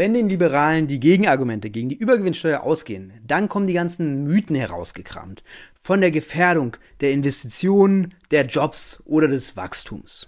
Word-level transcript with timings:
Wenn 0.00 0.14
den 0.14 0.30
Liberalen 0.30 0.86
die 0.86 0.98
Gegenargumente 0.98 1.68
gegen 1.68 1.90
die 1.90 1.94
Übergewinnsteuer 1.94 2.62
ausgehen, 2.62 3.12
dann 3.26 3.50
kommen 3.50 3.66
die 3.66 3.74
ganzen 3.74 4.22
Mythen 4.22 4.56
herausgekramt. 4.56 5.42
Von 5.78 6.00
der 6.00 6.10
Gefährdung 6.10 6.78
der 7.02 7.12
Investitionen, 7.12 8.14
der 8.30 8.46
Jobs 8.46 9.02
oder 9.04 9.28
des 9.28 9.58
Wachstums. 9.58 10.26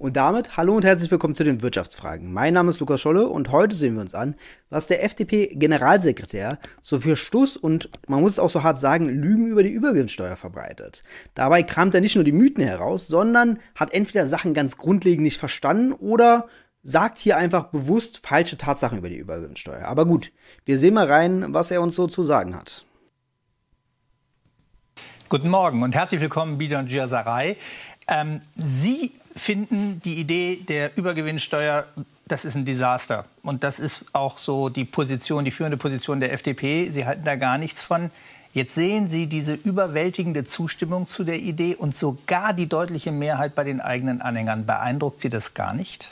Und 0.00 0.16
damit 0.16 0.56
hallo 0.56 0.76
und 0.76 0.84
herzlich 0.86 1.10
willkommen 1.10 1.34
zu 1.34 1.44
den 1.44 1.60
Wirtschaftsfragen. 1.60 2.32
Mein 2.32 2.54
Name 2.54 2.70
ist 2.70 2.80
Lukas 2.80 3.02
Scholle 3.02 3.26
und 3.26 3.52
heute 3.52 3.76
sehen 3.76 3.96
wir 3.96 4.00
uns 4.00 4.14
an, 4.14 4.34
was 4.70 4.86
der 4.86 5.04
FDP-Generalsekretär 5.04 6.58
so 6.80 7.00
für 7.00 7.16
Stuss 7.16 7.58
und 7.58 7.90
man 8.08 8.22
muss 8.22 8.32
es 8.32 8.38
auch 8.38 8.48
so 8.48 8.62
hart 8.62 8.78
sagen, 8.78 9.10
Lügen 9.10 9.46
über 9.46 9.62
die 9.62 9.68
Übergewinnsteuer 9.68 10.36
verbreitet. 10.36 11.02
Dabei 11.34 11.62
kramt 11.62 11.94
er 11.94 12.00
nicht 12.00 12.14
nur 12.14 12.24
die 12.24 12.32
Mythen 12.32 12.64
heraus, 12.64 13.08
sondern 13.08 13.58
hat 13.74 13.92
entweder 13.92 14.26
Sachen 14.26 14.54
ganz 14.54 14.78
grundlegend 14.78 15.22
nicht 15.22 15.36
verstanden 15.36 15.92
oder 15.92 16.48
sagt 16.82 17.18
hier 17.18 17.36
einfach 17.36 17.64
bewusst 17.64 18.26
falsche 18.26 18.56
Tatsachen 18.56 18.96
über 18.96 19.10
die 19.10 19.18
Übergewinnsteuer. 19.18 19.84
Aber 19.84 20.06
gut, 20.06 20.32
wir 20.64 20.78
sehen 20.78 20.94
mal 20.94 21.12
rein, 21.12 21.52
was 21.52 21.70
er 21.70 21.82
uns 21.82 21.94
so 21.94 22.06
zu 22.06 22.22
sagen 22.22 22.56
hat. 22.56 22.86
Guten 25.28 25.50
Morgen 25.50 25.82
und 25.82 25.94
herzlich 25.94 26.22
willkommen, 26.22 26.56
Bidan 26.56 26.88
Sarai. 26.88 27.58
Ähm, 28.08 28.40
Sie 28.56 29.19
finden, 29.40 30.00
die 30.04 30.14
Idee 30.14 30.56
der 30.56 30.96
Übergewinnsteuer, 30.96 31.86
das 32.26 32.44
ist 32.44 32.54
ein 32.54 32.64
Desaster. 32.64 33.24
Und 33.42 33.64
das 33.64 33.80
ist 33.80 34.04
auch 34.12 34.38
so 34.38 34.68
die 34.68 34.84
Position, 34.84 35.44
die 35.44 35.50
führende 35.50 35.76
Position 35.76 36.20
der 36.20 36.32
FDP. 36.32 36.90
Sie 36.90 37.06
halten 37.06 37.24
da 37.24 37.36
gar 37.36 37.58
nichts 37.58 37.82
von. 37.82 38.10
Jetzt 38.52 38.74
sehen 38.74 39.08
Sie 39.08 39.26
diese 39.26 39.54
überwältigende 39.54 40.44
Zustimmung 40.44 41.08
zu 41.08 41.22
der 41.22 41.38
Idee 41.38 41.76
und 41.76 41.94
sogar 41.94 42.52
die 42.52 42.68
deutliche 42.68 43.12
Mehrheit 43.12 43.54
bei 43.54 43.62
den 43.62 43.80
eigenen 43.80 44.20
Anhängern. 44.22 44.66
Beeindruckt 44.66 45.20
Sie 45.20 45.30
das 45.30 45.54
gar 45.54 45.72
nicht? 45.72 46.10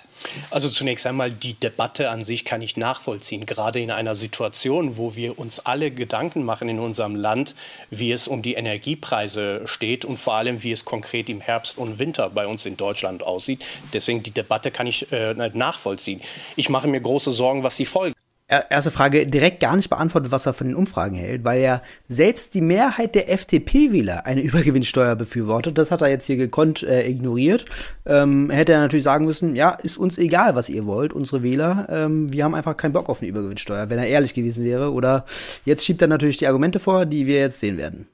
Also 0.50 0.69
zunächst 0.69 1.06
einmal 1.06 1.30
die 1.30 1.55
Debatte 1.55 2.11
an 2.11 2.22
sich 2.24 2.44
kann 2.44 2.62
ich 2.62 2.77
nachvollziehen, 2.77 3.47
gerade 3.47 3.80
in 3.80 3.91
einer 3.91 4.14
Situation, 4.14 4.97
wo 4.97 5.14
wir 5.14 5.38
uns 5.38 5.61
alle 5.61 5.91
Gedanken 5.91 6.44
machen 6.44 6.69
in 6.69 6.78
unserem 6.78 7.14
Land, 7.14 7.55
wie 7.91 8.12
es 8.12 8.28
um 8.28 8.42
die 8.42 8.55
Energiepreise 8.55 9.62
steht 9.66 10.05
und 10.05 10.19
vor 10.19 10.34
allem, 10.34 10.62
wie 10.62 10.72
es 10.72 10.84
konkret 10.84 11.28
im 11.28 11.41
Herbst 11.41 11.78
und 11.78 11.98
Winter 11.98 12.30
bei 12.30 12.46
uns 12.46 12.66
in 12.66 12.77
Deutschland 12.77 13.22
aussieht. 13.22 13.64
Deswegen 13.92 14.22
die 14.22 14.30
Debatte 14.30 14.70
kann 14.70 14.86
ich 14.86 15.11
äh, 15.12 15.34
nachvollziehen. 15.34 16.20
Ich 16.56 16.69
mache 16.69 16.89
mir 16.89 17.00
große 17.00 17.33
Sorgen, 17.33 17.62
was 17.62 17.77
die 17.77 17.86
Folgen 17.86 18.17
erste 18.49 18.91
Frage 18.91 19.27
direkt 19.27 19.61
gar 19.61 19.77
nicht 19.77 19.91
beantwortet, 19.91 20.33
was 20.33 20.47
er 20.47 20.55
von 20.55 20.67
den 20.67 20.77
Umfragen 20.77 21.15
hält, 21.15 21.45
weil 21.45 21.61
ja 21.61 21.83
selbst 22.09 22.55
die 22.55 22.63
Mehrheit 22.63 23.15
der 23.15 23.31
FDP-Wähler 23.31 24.25
eine 24.27 24.41
Übergewinnsteuer 24.43 25.17
befürwortet. 25.17 25.77
Das 25.77 25.91
hat 25.91 26.01
er 26.01 26.09
jetzt 26.09 26.27
hier 26.27 26.37
gekonnt 26.37 26.83
äh, 26.83 27.07
ignoriert. 27.07 27.67
Ähm, 28.07 28.51
hätte 28.51 28.73
er 28.73 28.81
natürlich 28.81 29.05
sagen 29.05 29.27
müssen, 29.27 29.55
ja, 29.55 29.71
ist 29.71 29.99
uns 29.99 30.17
egal, 30.17 30.55
was 30.55 30.71
ihr 30.71 30.87
wollt, 30.87 31.13
unsere 31.13 31.43
Wähler. 31.43 31.87
Ähm, 31.91 32.33
wir 32.33 32.45
haben 32.45 32.55
einfach 32.55 32.77
keinen 32.77 32.93
Bock 32.93 33.09
auf 33.09 33.21
eine 33.21 33.29
Übergewinnsteuer, 33.29 33.91
wenn 33.91 33.99
er 33.99 34.07
ehrlich 34.07 34.33
gewesen 34.33 34.65
wäre. 34.65 34.93
Oder 34.93 35.27
jetzt 35.65 35.85
schiebt 35.85 36.01
er 36.01 36.09
natürlich 36.09 36.39
die 36.39 36.47
Argumente 36.47 36.79
vor, 36.79 37.05
die 37.05 37.27
wir 37.27 37.41
jetzt 37.41 37.61
sehen 37.61 37.77
werden 37.77 38.07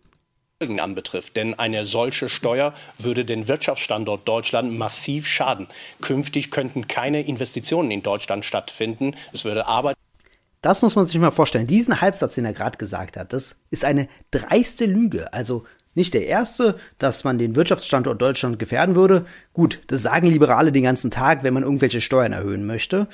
anbetrifft. 0.78 1.36
Denn 1.36 1.58
eine 1.58 1.84
solche 1.84 2.30
Steuer 2.30 2.72
würde 2.96 3.26
den 3.26 3.48
Wirtschaftsstandort 3.48 4.26
Deutschland 4.26 4.78
massiv 4.78 5.26
schaden. 5.26 5.66
Künftig 6.00 6.50
könnten 6.50 6.88
keine 6.88 7.20
Investitionen 7.20 7.90
in 7.90 8.02
Deutschland 8.02 8.46
stattfinden. 8.46 9.14
Es 9.32 9.44
würde 9.44 9.66
Arbeit 9.66 9.96
das 10.64 10.80
muss 10.80 10.96
man 10.96 11.04
sich 11.04 11.18
mal 11.18 11.30
vorstellen. 11.30 11.66
Diesen 11.66 12.00
Halbsatz, 12.00 12.36
den 12.36 12.46
er 12.46 12.54
gerade 12.54 12.78
gesagt 12.78 13.18
hat, 13.18 13.34
das 13.34 13.56
ist 13.70 13.84
eine 13.84 14.08
dreiste 14.30 14.86
Lüge. 14.86 15.30
Also 15.34 15.64
nicht 15.94 16.14
der 16.14 16.26
erste, 16.26 16.76
dass 16.98 17.22
man 17.22 17.38
den 17.38 17.54
Wirtschaftsstandort 17.54 18.20
Deutschland 18.20 18.58
gefährden 18.58 18.96
würde. 18.96 19.26
Gut, 19.52 19.82
das 19.88 20.02
sagen 20.02 20.26
Liberale 20.26 20.72
den 20.72 20.84
ganzen 20.84 21.10
Tag, 21.10 21.42
wenn 21.42 21.52
man 21.52 21.64
irgendwelche 21.64 22.00
Steuern 22.00 22.32
erhöhen 22.32 22.64
möchte. 22.64 23.08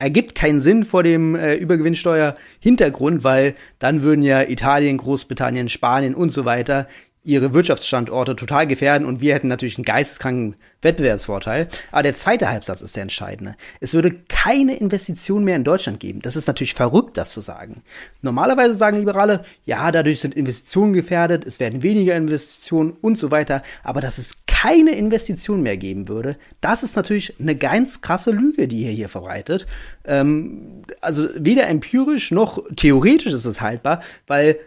Ergibt 0.00 0.34
keinen 0.34 0.60
Sinn 0.60 0.84
vor 0.84 1.04
dem 1.04 1.36
äh, 1.36 1.54
Übergewinnsteuer-Hintergrund, 1.54 3.22
weil 3.22 3.54
dann 3.78 4.02
würden 4.02 4.22
ja 4.22 4.42
Italien, 4.42 4.96
Großbritannien, 4.96 5.68
Spanien 5.68 6.14
und 6.16 6.30
so 6.30 6.44
weiter 6.44 6.88
ihre 7.22 7.52
Wirtschaftsstandorte 7.52 8.34
total 8.34 8.66
gefährden 8.66 9.06
und 9.06 9.20
wir 9.20 9.34
hätten 9.34 9.48
natürlich 9.48 9.76
einen 9.76 9.84
geisteskranken 9.84 10.56
Wettbewerbsvorteil. 10.80 11.68
Aber 11.92 12.02
der 12.02 12.14
zweite 12.14 12.48
Halbsatz 12.48 12.80
ist 12.80 12.96
der 12.96 13.02
entscheidende. 13.02 13.56
Es 13.80 13.92
würde 13.92 14.12
keine 14.28 14.76
Investition 14.76 15.44
mehr 15.44 15.56
in 15.56 15.64
Deutschland 15.64 16.00
geben. 16.00 16.20
Das 16.20 16.36
ist 16.36 16.46
natürlich 16.46 16.72
verrückt, 16.72 17.18
das 17.18 17.32
zu 17.32 17.42
sagen. 17.42 17.82
Normalerweise 18.22 18.72
sagen 18.72 18.96
Liberale, 18.96 19.44
ja, 19.66 19.90
dadurch 19.92 20.20
sind 20.20 20.34
Investitionen 20.34 20.94
gefährdet, 20.94 21.46
es 21.46 21.60
werden 21.60 21.82
weniger 21.82 22.16
Investitionen 22.16 22.96
und 23.02 23.18
so 23.18 23.30
weiter. 23.30 23.62
Aber 23.82 24.00
dass 24.00 24.16
es 24.16 24.36
keine 24.46 24.92
Investition 24.92 25.62
mehr 25.62 25.76
geben 25.76 26.08
würde, 26.08 26.36
das 26.62 26.82
ist 26.82 26.96
natürlich 26.96 27.38
eine 27.38 27.54
ganz 27.54 28.00
krasse 28.00 28.30
Lüge, 28.30 28.66
die 28.66 28.84
ihr 28.84 28.92
hier 28.92 29.08
verbreitet. 29.10 29.66
Ähm, 30.06 30.82
also 31.02 31.28
weder 31.34 31.68
empirisch 31.68 32.30
noch 32.30 32.62
theoretisch 32.76 33.32
ist 33.32 33.44
es 33.44 33.60
haltbar, 33.60 34.02
weil 34.26 34.58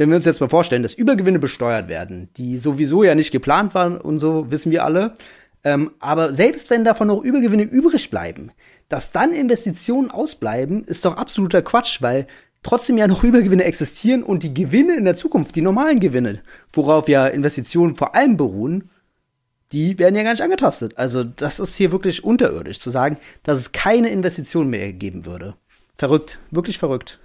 wenn 0.00 0.08
wir 0.08 0.16
uns 0.16 0.24
jetzt 0.24 0.40
mal 0.40 0.48
vorstellen, 0.48 0.82
dass 0.82 0.94
Übergewinne 0.94 1.38
besteuert 1.38 1.88
werden, 1.88 2.30
die 2.38 2.56
sowieso 2.56 3.04
ja 3.04 3.14
nicht 3.14 3.32
geplant 3.32 3.74
waren 3.74 3.98
und 3.98 4.16
so, 4.16 4.50
wissen 4.50 4.72
wir 4.72 4.86
alle, 4.86 5.12
ähm, 5.62 5.90
aber 6.00 6.32
selbst 6.32 6.70
wenn 6.70 6.84
davon 6.84 7.08
noch 7.08 7.22
Übergewinne 7.22 7.64
übrig 7.64 8.08
bleiben, 8.08 8.50
dass 8.88 9.12
dann 9.12 9.34
Investitionen 9.34 10.10
ausbleiben, 10.10 10.84
ist 10.84 11.04
doch 11.04 11.18
absoluter 11.18 11.60
Quatsch, 11.60 12.00
weil 12.00 12.26
trotzdem 12.62 12.96
ja 12.96 13.08
noch 13.08 13.24
Übergewinne 13.24 13.64
existieren 13.64 14.22
und 14.22 14.42
die 14.42 14.54
Gewinne 14.54 14.96
in 14.96 15.04
der 15.04 15.16
Zukunft, 15.16 15.54
die 15.54 15.60
normalen 15.60 16.00
Gewinne, 16.00 16.40
worauf 16.72 17.06
ja 17.06 17.26
Investitionen 17.26 17.94
vor 17.94 18.14
allem 18.14 18.38
beruhen, 18.38 18.88
die 19.70 19.98
werden 19.98 20.16
ja 20.16 20.22
gar 20.22 20.30
nicht 20.30 20.42
angetastet. 20.42 20.96
Also 20.96 21.24
das 21.24 21.60
ist 21.60 21.76
hier 21.76 21.92
wirklich 21.92 22.24
unterirdisch 22.24 22.80
zu 22.80 22.88
sagen, 22.88 23.18
dass 23.42 23.58
es 23.58 23.72
keine 23.72 24.08
Investitionen 24.08 24.70
mehr 24.70 24.94
geben 24.94 25.26
würde. 25.26 25.56
Verrückt, 25.98 26.38
wirklich 26.50 26.78
verrückt. 26.78 27.18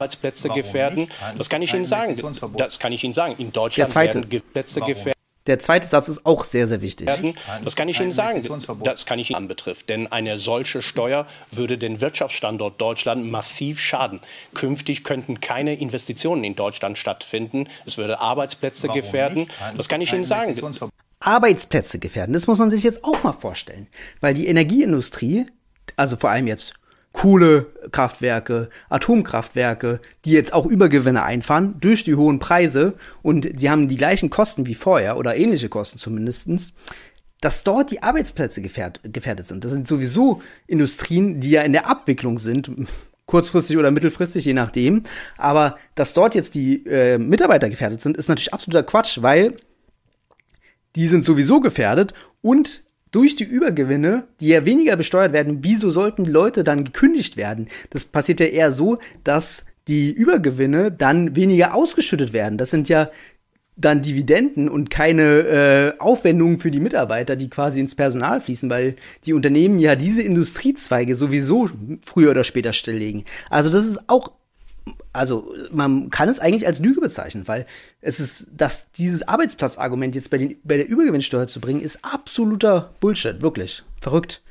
Arbeitsplätze 0.00 0.48
Warum 0.48 0.62
gefährden. 0.62 1.08
Nein, 1.20 1.38
das 1.38 1.50
kann 1.50 1.60
ich 1.60 1.74
Ihnen 1.74 1.84
sagen. 1.84 2.16
Das 2.56 2.78
kann 2.78 2.90
ich 2.92 3.04
Ihnen 3.04 3.12
sagen. 3.12 3.34
In 3.36 3.52
Deutschland 3.52 3.94
werden 3.94 4.42
Plätze 4.52 4.80
gefährdet. 4.80 5.14
Der 5.46 5.58
zweite 5.58 5.86
Satz 5.86 6.08
ist 6.08 6.24
auch 6.26 6.44
sehr, 6.44 6.66
sehr 6.66 6.80
wichtig. 6.80 7.08
Das 7.64 7.76
kann 7.76 7.88
ich 7.88 8.00
Ihnen 8.00 8.12
sagen. 8.12 8.42
Das 8.82 9.04
kann 9.04 9.18
ich 9.18 9.30
Ihnen 9.30 9.36
anbetrifft. 9.36 9.90
Denn 9.90 10.06
eine 10.10 10.38
solche 10.38 10.80
Steuer 10.80 11.26
würde 11.50 11.76
den 11.76 12.00
Wirtschaftsstandort 12.00 12.80
Deutschland 12.80 13.30
massiv 13.30 13.80
schaden. 13.80 14.20
Künftig 14.54 15.04
könnten 15.04 15.40
keine 15.40 15.74
Investitionen 15.74 16.44
in 16.44 16.56
Deutschland 16.56 16.96
stattfinden. 16.96 17.68
Es 17.84 17.98
würde 17.98 18.20
Arbeitsplätze 18.20 18.88
Warum 18.88 19.00
gefährden. 19.00 19.48
Das 19.76 19.88
kann 19.88 20.00
ich 20.00 20.12
Ihnen 20.12 20.24
sagen. 20.24 20.56
Arbeitsplätze 21.20 21.98
gefährden. 21.98 22.32
Das 22.32 22.46
muss 22.46 22.58
man 22.58 22.70
sich 22.70 22.82
jetzt 22.82 23.04
auch 23.04 23.22
mal 23.22 23.32
vorstellen. 23.32 23.86
Weil 24.20 24.32
die 24.32 24.46
Energieindustrie, 24.46 25.46
also 25.96 26.16
vor 26.16 26.30
allem 26.30 26.46
jetzt 26.46 26.74
Kohlekraftwerke, 27.12 28.68
Atomkraftwerke, 28.88 30.00
die 30.24 30.32
jetzt 30.32 30.52
auch 30.52 30.66
Übergewinne 30.66 31.24
einfahren 31.24 31.76
durch 31.80 32.04
die 32.04 32.14
hohen 32.14 32.38
Preise 32.38 32.94
und 33.22 33.60
die 33.60 33.68
haben 33.68 33.88
die 33.88 33.96
gleichen 33.96 34.30
Kosten 34.30 34.66
wie 34.66 34.74
vorher 34.74 35.16
oder 35.16 35.36
ähnliche 35.36 35.68
Kosten 35.68 35.98
zumindestens, 35.98 36.72
dass 37.40 37.64
dort 37.64 37.90
die 37.90 38.02
Arbeitsplätze 38.02 38.62
gefährd 38.62 39.00
gefährdet 39.02 39.46
sind. 39.46 39.64
Das 39.64 39.72
sind 39.72 39.86
sowieso 39.86 40.40
Industrien, 40.66 41.40
die 41.40 41.50
ja 41.50 41.62
in 41.62 41.72
der 41.72 41.88
Abwicklung 41.88 42.38
sind, 42.38 42.70
kurzfristig 43.26 43.78
oder 43.78 43.90
mittelfristig, 43.90 44.44
je 44.44 44.54
nachdem. 44.54 45.02
Aber 45.36 45.78
dass 45.94 46.14
dort 46.14 46.34
jetzt 46.34 46.54
die 46.54 46.86
äh, 46.86 47.18
Mitarbeiter 47.18 47.70
gefährdet 47.70 48.00
sind, 48.00 48.16
ist 48.16 48.28
natürlich 48.28 48.52
absoluter 48.52 48.82
Quatsch, 48.82 49.22
weil 49.22 49.54
die 50.96 51.06
sind 51.06 51.24
sowieso 51.24 51.60
gefährdet 51.60 52.12
und 52.42 52.82
durch 53.10 53.36
die 53.36 53.44
Übergewinne, 53.44 54.24
die 54.40 54.48
ja 54.48 54.64
weniger 54.64 54.96
besteuert 54.96 55.32
werden, 55.32 55.58
wieso 55.62 55.90
sollten 55.90 56.24
Leute 56.24 56.64
dann 56.64 56.84
gekündigt 56.84 57.36
werden? 57.36 57.68
Das 57.90 58.04
passiert 58.04 58.40
ja 58.40 58.46
eher 58.46 58.72
so, 58.72 58.98
dass 59.24 59.64
die 59.88 60.12
Übergewinne 60.12 60.92
dann 60.92 61.34
weniger 61.34 61.74
ausgeschüttet 61.74 62.32
werden. 62.32 62.58
Das 62.58 62.70
sind 62.70 62.88
ja 62.88 63.08
dann 63.76 64.02
Dividenden 64.02 64.68
und 64.68 64.90
keine 64.90 65.22
äh, 65.22 65.98
Aufwendungen 65.98 66.58
für 66.58 66.70
die 66.70 66.80
Mitarbeiter, 66.80 67.34
die 67.34 67.48
quasi 67.48 67.80
ins 67.80 67.94
Personal 67.94 68.40
fließen, 68.40 68.68
weil 68.68 68.94
die 69.24 69.32
Unternehmen 69.32 69.78
ja 69.78 69.96
diese 69.96 70.22
Industriezweige 70.22 71.16
sowieso 71.16 71.68
früher 72.04 72.30
oder 72.30 72.44
später 72.44 72.72
stilllegen. 72.72 73.24
Also 73.48 73.70
das 73.70 73.86
ist 73.86 74.08
auch 74.08 74.32
also 75.12 75.54
man 75.72 76.10
kann 76.10 76.28
es 76.28 76.38
eigentlich 76.38 76.66
als 76.66 76.80
Lüge 76.80 77.00
bezeichnen, 77.00 77.48
weil 77.48 77.66
es 78.00 78.20
ist, 78.20 78.46
dass 78.52 78.90
dieses 78.92 79.26
Arbeitsplatzargument 79.26 80.14
jetzt 80.14 80.30
bei, 80.30 80.38
den, 80.38 80.56
bei 80.62 80.76
der 80.76 80.88
Übergewinnsteuer 80.88 81.46
zu 81.46 81.60
bringen, 81.60 81.80
ist 81.80 81.98
absoluter 82.02 82.92
Bullshit, 83.00 83.42
wirklich. 83.42 83.82
Verrückt. 84.00 84.42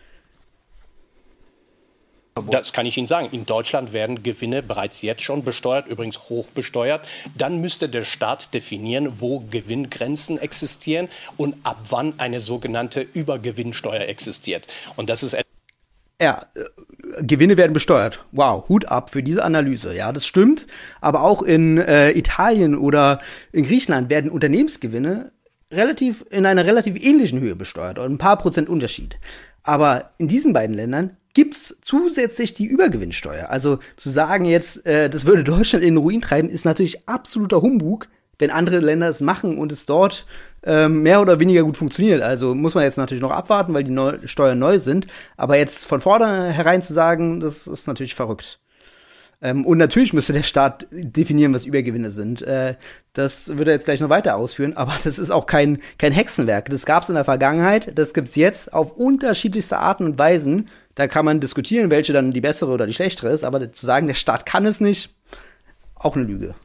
Das 2.51 2.73
kann 2.73 2.85
ich 2.85 2.97
Ihnen 2.97 3.07
sagen. 3.07 3.29
In 3.31 3.45
Deutschland 3.45 3.91
werden 3.91 4.23
Gewinne 4.23 4.63
bereits 4.63 5.01
jetzt 5.01 5.23
schon 5.23 5.44
besteuert, 5.44 5.88
übrigens 5.88 6.29
hoch 6.29 6.47
besteuert. 6.47 7.05
Dann 7.38 7.59
müsste 7.59 7.89
der 7.89 8.03
Staat 8.03 8.53
definieren, 8.53 9.19
wo 9.19 9.39
Gewinngrenzen 9.39 10.38
existieren 10.38 11.09
und 11.38 11.55
ab 11.63 11.79
wann 11.89 12.19
eine 12.19 12.39
sogenannte 12.39 13.01
Übergewinnsteuer 13.01 14.01
existiert. 14.01 14.67
Und 14.95 15.09
das 15.09 15.23
ist 15.23 15.33
ja, 16.21 16.45
Gewinne 17.21 17.57
werden 17.57 17.74
besteuert. 17.74 18.25
Wow, 18.31 18.68
Hut 18.69 18.86
ab 18.86 19.10
für 19.10 19.24
diese 19.24 19.44
Analyse. 19.44 19.95
Ja, 19.95 20.12
das 20.12 20.25
stimmt. 20.25 20.68
Aber 21.01 21.21
auch 21.21 21.42
in 21.42 21.77
äh, 21.77 22.12
Italien 22.12 22.75
oder 22.75 23.19
in 23.51 23.63
Griechenland 23.63 24.10
werden 24.10 24.30
Unternehmensgewinne 24.30 25.31
relativ 25.71 26.25
in 26.30 26.45
einer 26.45 26.66
relativ 26.66 26.95
ähnlichen 27.01 27.39
Höhe 27.39 27.56
besteuert 27.56 28.00
und 28.00 28.12
ein 28.12 28.18
paar 28.18 28.38
Prozent 28.38 28.69
Unterschied. 28.69 29.19
Aber 29.63 30.12
in 30.18 30.27
diesen 30.27 30.51
beiden 30.54 30.75
Ländern 30.75 31.18
gibt's 31.33 31.77
zusätzlich 31.83 32.54
die 32.54 32.65
Übergewinnsteuer. 32.65 33.50
Also 33.50 33.80
zu 33.95 34.10
sagen 34.10 34.45
jetzt, 34.45 34.86
äh, 34.86 35.10
das 35.10 35.25
würde 35.25 35.44
Deutschland 35.44 35.86
in 35.86 35.94
den 35.94 36.04
Ruin 36.04 36.22
treiben, 36.22 36.50
ist 36.50 36.65
natürlich 36.65 37.07
absoluter 37.07 37.62
Humbug, 37.62 38.07
wenn 38.39 38.50
andere 38.50 38.80
Länder 38.80 39.09
es 39.09 39.21
machen 39.21 39.57
und 39.57 39.71
es 39.71 39.86
dort 39.86 40.25
ähm, 40.63 41.03
mehr 41.03 41.21
oder 41.21 41.39
weniger 41.39 41.63
gut 41.63 41.77
funktioniert. 41.77 42.21
Also 42.21 42.56
muss 42.56 42.75
man 42.75 42.83
jetzt 42.83 42.97
natürlich 42.97 43.21
noch 43.21 43.31
abwarten, 43.31 43.74
weil 43.74 43.83
die 43.83 43.91
Neu 43.91 44.18
Steuern 44.25 44.59
neu 44.59 44.80
sind. 44.80 45.07
Aber 45.38 45.57
jetzt 45.57 45.86
von 45.86 46.01
vornherein 46.01 46.81
zu 46.81 46.94
sagen, 46.94 47.39
das 47.39 47.68
ist 47.68 47.88
natürlich 47.88 48.15
verrückt. 48.15 48.59
Ähm, 49.41 49.65
und 49.65 49.77
natürlich 49.77 50.13
müsste 50.13 50.33
der 50.33 50.44
Staat 50.44 50.88
definieren, 50.91 51.53
was 51.53 51.65
Übergewinne 51.65 52.12
sind. 52.12 52.41
Äh, 52.41 52.75
das 53.13 53.57
wird 53.57 53.68
er 53.68 53.75
jetzt 53.75 53.86
gleich 53.86 54.01
noch 54.01 54.09
weiter 54.09 54.36
ausführen, 54.36 54.75
aber 54.75 54.94
das 55.03 55.18
ist 55.18 55.31
auch 55.31 55.45
kein, 55.45 55.80
kein 55.97 56.12
Hexenwerk. 56.12 56.69
Das 56.69 56.86
gab 56.86 57.03
es 57.03 57.09
in 57.09 57.15
der 57.15 57.25
Vergangenheit, 57.25 57.97
das 57.97 58.13
gibt's 58.13 58.36
jetzt 58.36 58.74
auf 58.74 58.91
unterschiedlichste 58.91 59.77
Arten 59.77 60.03
und 60.03 60.19
Weisen. 60.19 60.69
Da 60.95 61.07
kann 61.07 61.24
man 61.24 61.39
diskutieren, 61.39 61.89
welche 61.89 62.12
dann 62.12 62.31
die 62.31 62.41
bessere 62.41 62.71
oder 62.71 62.86
die 62.86 62.94
schlechtere 62.94 63.30
ist, 63.30 63.45
aber 63.45 63.71
zu 63.71 63.86
sagen, 63.86 64.07
der 64.07 64.13
Staat 64.13 64.45
kann 64.45 64.65
es 64.65 64.81
nicht, 64.81 65.15
auch 65.95 66.18
eine 66.18 66.25
Lüge 66.25 66.56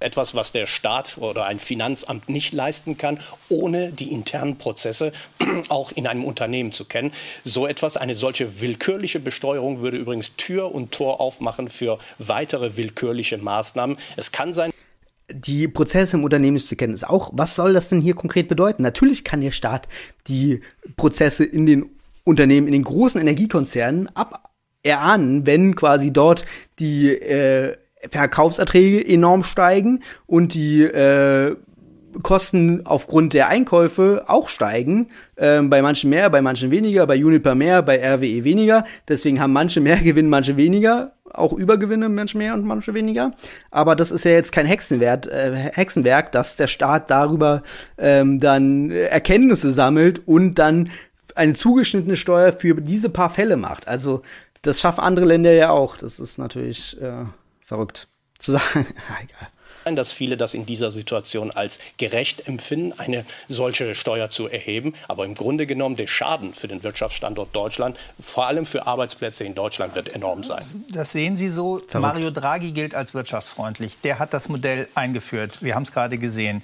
etwas, 0.00 0.34
was 0.34 0.52
der 0.52 0.66
Staat 0.66 1.18
oder 1.18 1.44
ein 1.44 1.58
Finanzamt 1.58 2.28
nicht 2.28 2.52
leisten 2.52 2.96
kann, 2.96 3.20
ohne 3.48 3.92
die 3.92 4.12
internen 4.12 4.56
Prozesse 4.56 5.12
auch 5.68 5.92
in 5.92 6.06
einem 6.06 6.24
Unternehmen 6.24 6.72
zu 6.72 6.86
kennen. 6.86 7.12
So 7.44 7.66
etwas, 7.66 7.96
eine 7.96 8.14
solche 8.14 8.60
willkürliche 8.60 9.20
Besteuerung 9.20 9.80
würde 9.80 9.98
übrigens 9.98 10.32
Tür 10.36 10.74
und 10.74 10.92
Tor 10.92 11.20
aufmachen 11.20 11.68
für 11.68 11.98
weitere 12.18 12.76
willkürliche 12.76 13.38
Maßnahmen. 13.38 13.96
Es 14.16 14.32
kann 14.32 14.52
sein, 14.52 14.70
die 15.32 15.68
Prozesse 15.68 16.16
im 16.16 16.24
Unternehmen 16.24 16.58
zu 16.58 16.74
kennen, 16.74 16.94
ist 16.94 17.08
auch, 17.08 17.30
was 17.32 17.54
soll 17.54 17.72
das 17.72 17.88
denn 17.88 18.00
hier 18.00 18.14
konkret 18.14 18.48
bedeuten? 18.48 18.82
Natürlich 18.82 19.22
kann 19.22 19.40
der 19.40 19.52
Staat 19.52 19.86
die 20.26 20.60
Prozesse 20.96 21.44
in 21.44 21.66
den 21.66 21.90
Unternehmen, 22.24 22.66
in 22.66 22.72
den 22.72 22.84
großen 22.84 23.20
Energiekonzernen 23.20 24.08
ab 24.16 24.50
erahnen, 24.82 25.46
wenn 25.46 25.76
quasi 25.76 26.12
dort 26.12 26.44
die 26.78 27.10
äh, 27.10 27.76
Verkaufserträge 28.08 29.06
enorm 29.06 29.44
steigen 29.44 30.00
und 30.26 30.54
die 30.54 30.82
äh, 30.82 31.56
Kosten 32.22 32.86
aufgrund 32.86 33.34
der 33.34 33.48
Einkäufe 33.48 34.24
auch 34.26 34.48
steigen. 34.48 35.08
Ähm, 35.36 35.70
bei 35.70 35.80
manchen 35.82 36.10
mehr, 36.10 36.28
bei 36.30 36.42
manchen 36.42 36.70
weniger, 36.70 37.06
bei 37.06 37.22
Uniper 37.24 37.54
mehr, 37.54 37.82
bei 37.82 37.98
RWE 37.98 38.44
weniger. 38.44 38.84
Deswegen 39.08 39.40
haben 39.40 39.52
manche 39.52 39.80
mehr 39.80 39.96
Gewinn, 40.02 40.28
manche 40.28 40.56
weniger. 40.56 41.12
Auch 41.32 41.52
Übergewinne, 41.52 42.08
manche 42.08 42.36
mehr 42.36 42.54
und 42.54 42.64
manche 42.64 42.92
weniger. 42.92 43.30
Aber 43.70 43.94
das 43.94 44.10
ist 44.10 44.24
ja 44.24 44.32
jetzt 44.32 44.50
kein 44.50 44.66
Hexenwert, 44.66 45.28
äh, 45.28 45.52
Hexenwerk, 45.72 46.32
dass 46.32 46.56
der 46.56 46.66
Staat 46.66 47.08
darüber 47.08 47.62
ähm, 47.98 48.40
dann 48.40 48.90
Erkenntnisse 48.90 49.70
sammelt 49.70 50.26
und 50.26 50.58
dann 50.58 50.90
eine 51.36 51.52
zugeschnittene 51.52 52.16
Steuer 52.16 52.52
für 52.52 52.74
diese 52.74 53.10
paar 53.10 53.30
Fälle 53.30 53.56
macht. 53.56 53.86
Also 53.86 54.22
das 54.62 54.80
schaffen 54.80 55.00
andere 55.00 55.26
Länder 55.26 55.52
ja 55.52 55.70
auch. 55.70 55.96
Das 55.96 56.18
ist 56.18 56.38
natürlich 56.38 57.00
äh, 57.00 57.24
verrückt 57.70 58.08
zu 58.40 58.52
sagen. 58.52 58.86
egal 59.22 59.48
dass 59.96 60.12
viele 60.12 60.36
das 60.36 60.54
in 60.54 60.66
dieser 60.66 60.90
Situation 60.90 61.50
als 61.50 61.80
gerecht 61.96 62.46
empfinden, 62.46 62.92
eine 62.98 63.24
solche 63.48 63.94
Steuer 63.96 64.30
zu 64.30 64.46
erheben. 64.46 64.94
Aber 65.08 65.24
im 65.24 65.34
Grunde 65.34 65.66
genommen 65.66 65.96
der 65.96 66.06
Schaden 66.06 66.54
für 66.54 66.68
den 66.68 66.84
Wirtschaftsstandort 66.84 67.56
Deutschland, 67.56 67.98
vor 68.20 68.46
allem 68.46 68.66
für 68.66 68.86
Arbeitsplätze 68.86 69.42
in 69.42 69.54
Deutschland, 69.54 69.96
wird 69.96 70.08
enorm 70.10 70.44
sein. 70.44 70.64
Das 70.92 71.10
sehen 71.10 71.36
Sie 71.36 71.48
so. 71.48 71.78
Verrückt. 71.78 71.94
Mario 71.94 72.30
Draghi 72.30 72.70
gilt 72.70 72.94
als 72.94 73.14
wirtschaftsfreundlich. 73.14 73.96
Der 74.04 74.20
hat 74.20 74.32
das 74.32 74.48
Modell 74.48 74.86
eingeführt. 74.94 75.60
Wir 75.60 75.74
haben 75.74 75.82
es 75.84 75.90
gerade 75.90 76.18
gesehen. 76.18 76.62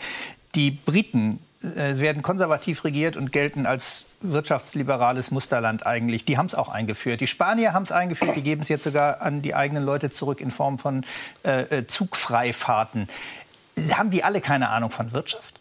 Die 0.54 0.70
Briten 0.70 1.40
äh, 1.74 1.98
werden 1.98 2.22
konservativ 2.22 2.84
regiert 2.84 3.16
und 3.16 3.32
gelten 3.32 3.66
als 3.66 4.04
wirtschaftsliberales 4.20 5.30
Musterland 5.30 5.86
eigentlich. 5.86 6.24
Die 6.24 6.38
haben 6.38 6.46
es 6.46 6.54
auch 6.54 6.68
eingeführt. 6.68 7.20
Die 7.20 7.26
Spanier 7.26 7.72
haben 7.72 7.82
es 7.82 7.92
eingeführt. 7.92 8.36
Die 8.36 8.42
geben 8.42 8.62
es 8.62 8.68
jetzt 8.68 8.84
sogar 8.84 9.22
an 9.22 9.42
die 9.42 9.54
eigenen 9.54 9.84
Leute 9.84 10.10
zurück 10.10 10.40
in 10.40 10.50
Form 10.50 10.78
von 10.78 11.04
äh, 11.44 11.78
äh 11.78 11.86
Zugfreifahrten. 11.86 13.08
Haben 13.92 14.10
die 14.10 14.24
alle 14.24 14.40
keine 14.40 14.70
Ahnung 14.70 14.90
von 14.90 15.12
Wirtschaft? 15.12 15.55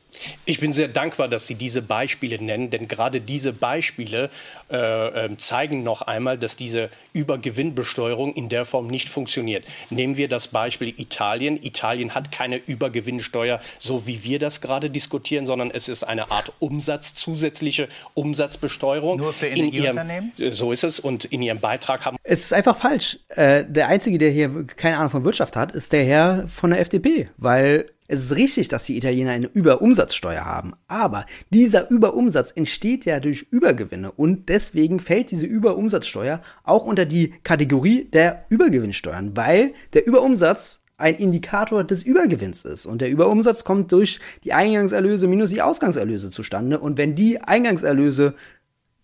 Ich 0.45 0.59
bin 0.59 0.71
sehr 0.71 0.87
dankbar, 0.87 1.27
dass 1.27 1.47
Sie 1.47 1.55
diese 1.55 1.81
Beispiele 1.81 2.41
nennen, 2.41 2.69
denn 2.69 2.87
gerade 2.87 3.21
diese 3.21 3.53
Beispiele 3.53 4.29
äh, 4.71 5.25
ähm, 5.25 5.39
zeigen 5.39 5.83
noch 5.83 6.01
einmal, 6.01 6.37
dass 6.37 6.55
diese 6.55 6.89
Übergewinnbesteuerung 7.13 8.33
in 8.33 8.49
der 8.49 8.65
Form 8.65 8.87
nicht 8.87 9.09
funktioniert. 9.09 9.65
Nehmen 9.89 10.17
wir 10.17 10.27
das 10.27 10.47
Beispiel 10.47 10.93
Italien. 10.99 11.61
Italien 11.61 12.15
hat 12.15 12.31
keine 12.31 12.57
Übergewinnsteuer, 12.57 13.59
so 13.79 14.07
wie 14.07 14.23
wir 14.23 14.39
das 14.39 14.61
gerade 14.61 14.89
diskutieren, 14.89 15.45
sondern 15.45 15.71
es 15.71 15.87
ist 15.87 16.03
eine 16.03 16.31
Art 16.31 16.51
Umsatz, 16.59 17.13
zusätzliche 17.13 17.87
Umsatzbesteuerung. 18.13 19.17
Nur 19.17 19.33
für 19.33 19.47
Energieunternehmen? 19.47 20.31
In 20.37 20.43
ihrem, 20.45 20.53
so 20.53 20.71
ist 20.71 20.83
es. 20.83 20.99
Und 20.99 21.25
in 21.25 21.41
Ihrem 21.41 21.59
Beitrag 21.59 22.05
haben. 22.05 22.17
Es 22.23 22.41
ist 22.41 22.53
einfach 22.53 22.77
falsch. 22.77 23.19
Äh, 23.29 23.65
der 23.67 23.87
Einzige, 23.87 24.17
der 24.17 24.31
hier 24.31 24.65
keine 24.75 24.97
Ahnung 24.97 25.09
von 25.09 25.23
Wirtschaft 25.23 25.55
hat, 25.55 25.71
ist 25.73 25.91
der 25.91 26.03
Herr 26.03 26.47
von 26.47 26.71
der 26.71 26.79
FDP, 26.79 27.29
weil 27.37 27.85
es 28.07 28.25
ist 28.25 28.35
richtig, 28.35 28.67
dass 28.67 28.83
die 28.83 28.97
Italiener 28.97 29.31
eine 29.31 29.47
Überumsatzsteuer 29.47 30.45
haben, 30.45 30.73
aber 30.87 31.25
dieser 31.49 31.89
Überumsatz 31.89 32.51
entsteht 32.55 33.05
ja 33.05 33.19
durch 33.19 33.47
Übergewinne 33.49 34.11
und 34.11 34.49
deswegen 34.49 34.99
fällt 34.99 35.31
diese 35.31 35.45
Überumsatzsteuer 35.45 36.41
auch 36.63 36.85
unter 36.85 37.05
die 37.05 37.33
Kategorie 37.43 38.05
der 38.05 38.45
Übergewinnsteuern, 38.49 39.35
weil 39.35 39.73
der 39.93 40.05
Überumsatz 40.05 40.81
ein 40.97 41.15
Indikator 41.15 41.83
des 41.83 42.03
Übergewinns 42.03 42.63
ist. 42.63 42.85
Und 42.85 43.01
der 43.01 43.09
Überumsatz 43.09 43.63
kommt 43.63 43.91
durch 43.91 44.19
die 44.43 44.53
Eingangserlöse 44.53 45.27
minus 45.27 45.49
die 45.49 45.61
Ausgangserlöse 45.61 46.31
zustande. 46.31 46.79
Und 46.79 46.97
wenn 46.97 47.13
die 47.13 47.41
Eingangserlöse 47.41 48.33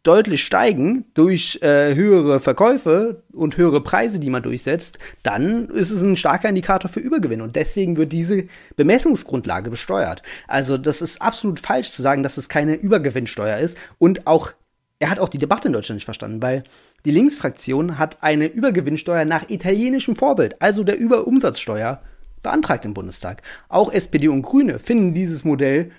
deutlich 0.03 0.43
steigen 0.43 1.05
durch 1.13 1.59
äh, 1.61 1.93
höhere 1.93 2.39
Verkäufe 2.39 3.23
und 3.31 3.57
höhere 3.57 3.81
Preise, 3.81 4.19
die 4.19 4.29
man 4.29 4.41
durchsetzt, 4.41 4.97
dann 5.21 5.67
ist 5.69 5.91
es 5.91 6.01
ein 6.01 6.17
starker 6.17 6.49
Indikator 6.49 6.89
für 6.89 6.99
Übergewinn 6.99 7.41
und 7.41 7.55
deswegen 7.55 7.97
wird 7.97 8.11
diese 8.11 8.45
Bemessungsgrundlage 8.75 9.69
besteuert. 9.69 10.23
Also 10.47 10.77
das 10.77 11.01
ist 11.01 11.21
absolut 11.21 11.59
falsch 11.59 11.91
zu 11.91 12.01
sagen, 12.01 12.23
dass 12.23 12.37
es 12.37 12.49
keine 12.49 12.75
Übergewinnsteuer 12.75 13.57
ist 13.57 13.77
und 13.99 14.25
auch 14.25 14.53
er 14.99 15.09
hat 15.09 15.19
auch 15.19 15.29
die 15.29 15.39
Debatte 15.39 15.67
in 15.67 15.73
Deutschland 15.73 15.97
nicht 15.97 16.05
verstanden, 16.05 16.43
weil 16.43 16.61
die 17.05 17.11
Linksfraktion 17.11 17.97
hat 17.97 18.21
eine 18.21 18.45
Übergewinnsteuer 18.45 19.25
nach 19.25 19.49
italienischem 19.49 20.15
Vorbild, 20.15 20.61
also 20.61 20.83
der 20.83 20.99
Überumsatzsteuer, 20.99 22.01
beantragt 22.43 22.85
im 22.85 22.93
Bundestag. 22.93 23.41
Auch 23.67 23.91
SPD 23.91 24.27
und 24.27 24.43
Grüne 24.43 24.77
finden 24.77 25.15
dieses 25.15 25.43
Modell 25.43 25.91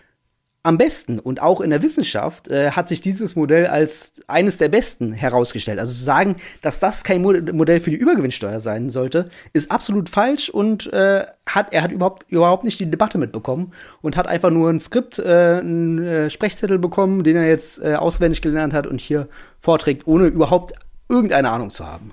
am 0.63 0.79
besten. 0.79 1.19
Und 1.19 1.43
auch 1.43 1.61
in 1.61 1.71
der 1.71 1.83
Wissenschaft 1.83 2.49
äh, 2.49 2.71
hat 2.71 2.89
sich 2.89 3.01
dieses 3.01 3.37
Modell 3.37 3.67
als 3.67 4.13
eines 4.29 4.59
der 4.59 4.69
besten 4.69 5.13
herausgestellt. 5.13 5.79
Also 5.79 5.93
zu 5.93 6.03
sagen, 6.03 6.37
dass 6.61 6.81
das 6.81 7.05
kein 7.05 7.23
Modell 7.23 7.81
für 7.81 7.91
die 7.91 7.97
Übergewinnsteuer 7.97 8.61
sein 8.61 8.91
sollte, 8.91 9.25
ist 9.53 9.71
absolut 9.71 10.09
falsch 10.09 10.51
und 10.51 10.93
äh, 10.93 11.25
hat, 11.49 11.73
er 11.73 11.83
hat 11.83 11.93
überhaupt, 11.93 12.31
überhaupt 12.31 12.65
nicht 12.65 12.79
die 12.79 12.91
Debatte 12.91 13.19
mitbekommen 13.19 13.73
und 14.01 14.17
hat 14.17 14.29
einfach 14.29 14.51
nur 14.51 14.71
ein 14.71 14.81
Skript, 14.81 15.19
äh, 15.19 15.59
einen 15.61 15.99
äh, 15.99 16.31
Sprechzettel 16.31 16.79
bekommen, 16.79 17.25
den 17.25 17.37
er 17.37 17.49
jetzt 17.49 17.83
äh, 17.83 17.95
auswendig 17.95 18.43
gelernt 18.43 18.73
hat 18.73 18.87
und 18.87 19.01
hier 19.01 19.29
vorträgt, 19.59 20.07
ohne 20.07 20.27
überhaupt 20.27 20.75
irgendeine 21.09 21.51
Ahnung 21.51 21.71
zu 21.71 21.87
haben 21.87 22.13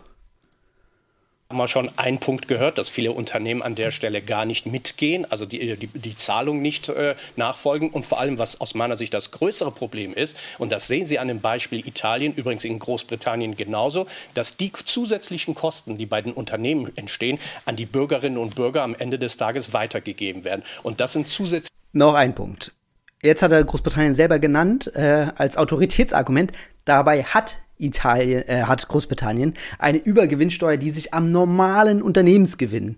haben 1.52 1.58
wir 1.58 1.68
schon 1.68 1.90
einen 1.96 2.20
Punkt 2.20 2.48
gehört, 2.48 2.78
dass 2.78 2.92
viele 2.92 3.12
Unternehmen 3.12 3.64
an 3.64 3.74
der 3.74 3.90
Stelle 3.90 4.22
gar 4.22 4.46
nicht 4.46 4.68
mitgehen, 4.68 5.26
also 5.32 5.48
die, 5.48 5.76
die, 5.78 5.88
die 5.88 6.16
Zahlung 6.16 6.62
nicht 6.62 6.90
äh, 6.90 7.16
nachfolgen. 7.38 7.90
Und 7.90 8.06
vor 8.06 8.20
allem, 8.20 8.38
was 8.38 8.62
aus 8.62 8.76
meiner 8.76 8.96
Sicht 8.96 9.16
das 9.16 9.32
größere 9.32 9.72
Problem 9.72 10.14
ist, 10.14 10.38
und 10.60 10.72
das 10.72 10.86
sehen 10.86 11.08
Sie 11.08 11.18
an 11.18 11.28
dem 11.28 11.42
Beispiel 11.42 11.88
Italien, 11.88 12.36
übrigens 12.36 12.66
in 12.66 12.78
Großbritannien 12.78 13.56
genauso, 13.56 14.06
dass 14.36 14.58
die 14.58 14.72
zusätzlichen 14.72 15.56
Kosten, 15.56 15.98
die 15.98 16.06
bei 16.06 16.22
den 16.22 16.34
Unternehmen 16.34 16.96
entstehen, 16.96 17.40
an 17.66 17.76
die 17.76 17.88
Bürgerinnen 17.88 18.38
und 18.38 18.54
Bürger 18.54 18.84
am 18.84 18.94
Ende 18.94 19.18
des 19.18 19.36
Tages 19.38 19.74
weitergegeben 19.74 20.44
werden. 20.44 20.64
Und 20.84 21.02
das 21.02 21.14
sind 21.14 21.28
zusätzlich. 21.28 21.72
Noch 21.94 22.14
ein 22.14 22.36
Punkt. 22.36 22.74
Jetzt 23.24 23.42
hat 23.42 23.52
er 23.52 23.64
Großbritannien 23.64 24.14
selber 24.14 24.38
genannt 24.38 24.92
äh, 24.94 25.32
als 25.36 25.58
Autoritätsargument. 25.58 26.52
Dabei 26.86 27.24
hat 27.24 27.58
Italien, 27.80 28.48
äh, 28.48 28.64
hat 28.64 28.88
Großbritannien 28.88 29.54
eine 29.80 29.98
Übergewinnsteuer, 29.98 30.78
die 30.78 30.92
sich 30.92 31.14
am 31.14 31.32
normalen 31.32 32.02
Unternehmensgewinn 32.02 32.98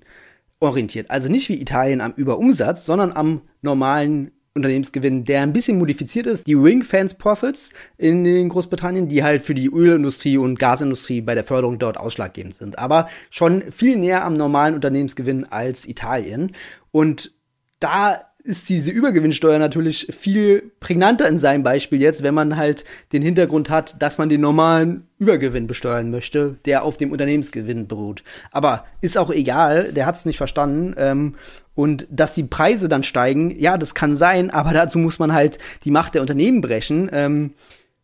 orientiert. 0.59 1.09
Also 1.09 1.29
nicht 1.29 1.49
wie 1.49 1.61
Italien 1.61 2.01
am 2.01 2.13
Überumsatz, 2.13 2.85
sondern 2.85 3.11
am 3.11 3.41
normalen 3.61 4.31
Unternehmensgewinn, 4.53 5.23
der 5.23 5.41
ein 5.41 5.53
bisschen 5.53 5.77
modifiziert 5.77 6.27
ist. 6.27 6.45
Die 6.45 6.55
Ring 6.55 6.83
Fence 6.83 7.13
Profits 7.13 7.71
in 7.97 8.23
den 8.23 8.49
Großbritannien, 8.49 9.07
die 9.07 9.23
halt 9.23 9.41
für 9.41 9.55
die 9.55 9.69
Ölindustrie 9.69 10.37
und 10.37 10.59
Gasindustrie 10.59 11.21
bei 11.21 11.35
der 11.35 11.45
Förderung 11.45 11.79
dort 11.79 11.97
ausschlaggebend 11.97 12.53
sind. 12.53 12.77
Aber 12.77 13.07
schon 13.29 13.63
viel 13.71 13.97
näher 13.97 14.25
am 14.25 14.33
normalen 14.33 14.75
Unternehmensgewinn 14.75 15.45
als 15.45 15.87
Italien. 15.87 16.51
Und 16.91 17.33
da 17.79 18.21
ist 18.43 18.69
diese 18.69 18.91
Übergewinnsteuer 18.91 19.59
natürlich 19.59 20.07
viel 20.17 20.71
prägnanter 20.79 21.27
in 21.27 21.37
seinem 21.37 21.63
Beispiel 21.63 22.01
jetzt, 22.01 22.23
wenn 22.23 22.33
man 22.33 22.57
halt 22.57 22.83
den 23.13 23.21
Hintergrund 23.21 23.69
hat, 23.69 24.01
dass 24.01 24.17
man 24.17 24.29
den 24.29 24.41
normalen 24.41 25.07
Übergewinn 25.19 25.67
besteuern 25.67 26.09
möchte, 26.09 26.55
der 26.65 26.83
auf 26.83 26.97
dem 26.97 27.11
Unternehmensgewinn 27.11 27.87
beruht. 27.87 28.23
Aber 28.51 28.85
ist 29.01 29.17
auch 29.17 29.29
egal, 29.29 29.93
der 29.93 30.05
hat 30.05 30.15
es 30.15 30.25
nicht 30.25 30.37
verstanden. 30.37 30.95
Ähm, 30.97 31.35
und 31.73 32.07
dass 32.09 32.33
die 32.33 32.43
Preise 32.43 32.89
dann 32.89 33.03
steigen, 33.03 33.57
ja, 33.57 33.77
das 33.77 33.95
kann 33.95 34.15
sein, 34.15 34.49
aber 34.49 34.73
dazu 34.73 34.99
muss 34.99 35.19
man 35.19 35.33
halt 35.33 35.57
die 35.83 35.91
Macht 35.91 36.15
der 36.15 36.21
Unternehmen 36.21 36.61
brechen. 36.61 37.09
Ähm, 37.13 37.53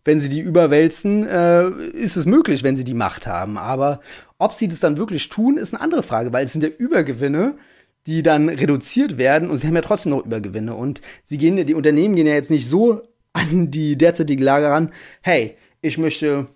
wenn 0.06 0.22
sie 0.22 0.30
die 0.30 0.40
überwälzen, 0.40 1.28
äh, 1.28 1.70
ist 1.92 2.16
es 2.16 2.26
möglich, 2.26 2.64
wenn 2.64 2.78
sie 2.78 2.86
die 2.86 2.94
Macht 2.94 3.28
haben. 3.28 3.58
Aber 3.58 4.00
ob 4.38 4.54
sie 4.54 4.70
das 4.70 4.80
dann 4.80 4.98
wirklich 4.98 5.28
tun, 5.28 5.58
ist 5.58 5.74
eine 5.74 5.84
andere 5.84 6.02
Frage, 6.02 6.32
weil 6.32 6.46
es 6.46 6.54
sind 6.54 6.64
ja 6.64 6.70
Übergewinne, 6.70 7.56
die 8.08 8.24
dann 8.24 8.50
reduziert 8.50 9.18
werden 9.18 9.50
und 9.50 9.58
sie 9.58 9.68
haben 9.68 9.76
ja 9.76 9.82
trotzdem 9.82 10.12
noch 10.12 10.26
Übergewinne 10.26 10.74
und 10.74 11.02
sie 11.26 11.38
gehen, 11.38 11.64
die 11.66 11.76
Unternehmen 11.76 12.16
gehen 12.16 12.28
ja 12.28 12.34
jetzt 12.34 12.50
nicht 12.50 12.68
so 12.68 13.02
an 13.34 13.70
die 13.70 13.98
derzeitige 13.98 14.44
Lage 14.44 14.68
ran, 14.68 14.92
hey, 15.22 15.58
ich 15.82 15.98
möchte 15.98 16.48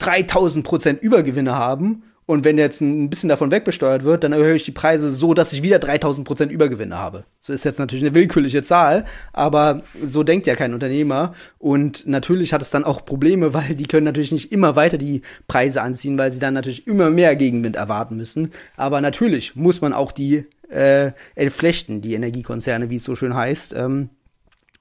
3000 0.00 0.64
Prozent 0.64 1.02
Übergewinne 1.02 1.54
haben 1.54 2.02
und 2.26 2.44
wenn 2.44 2.56
jetzt 2.56 2.80
ein 2.80 3.10
bisschen 3.10 3.28
davon 3.28 3.50
wegbesteuert 3.50 4.02
wird, 4.02 4.24
dann 4.24 4.32
erhöhe 4.32 4.56
ich 4.56 4.64
die 4.64 4.72
Preise 4.72 5.10
so, 5.12 5.34
dass 5.34 5.52
ich 5.52 5.62
wieder 5.62 5.78
3000 5.78 6.26
Prozent 6.26 6.50
Übergewinne 6.50 6.96
habe. 6.96 7.24
Das 7.40 7.50
ist 7.50 7.64
jetzt 7.64 7.78
natürlich 7.78 8.02
eine 8.02 8.14
willkürliche 8.14 8.62
Zahl, 8.62 9.04
aber 9.34 9.82
so 10.02 10.22
denkt 10.22 10.46
ja 10.46 10.54
kein 10.54 10.72
Unternehmer. 10.72 11.34
Und 11.58 12.06
natürlich 12.06 12.54
hat 12.54 12.62
es 12.62 12.70
dann 12.70 12.84
auch 12.84 13.04
Probleme, 13.04 13.52
weil 13.52 13.74
die 13.74 13.84
können 13.84 14.06
natürlich 14.06 14.32
nicht 14.32 14.52
immer 14.52 14.74
weiter 14.74 14.96
die 14.96 15.20
Preise 15.48 15.82
anziehen, 15.82 16.18
weil 16.18 16.32
sie 16.32 16.38
dann 16.38 16.54
natürlich 16.54 16.86
immer 16.86 17.10
mehr 17.10 17.36
Gegenwind 17.36 17.76
erwarten 17.76 18.16
müssen. 18.16 18.50
Aber 18.78 19.02
natürlich 19.02 19.54
muss 19.54 19.82
man 19.82 19.92
auch 19.92 20.10
die 20.10 20.46
äh, 20.74 21.12
entflechten, 21.34 22.00
die 22.00 22.14
Energiekonzerne, 22.14 22.90
wie 22.90 22.96
es 22.96 23.04
so 23.04 23.14
schön 23.14 23.34
heißt. 23.34 23.74
Ähm, 23.74 24.10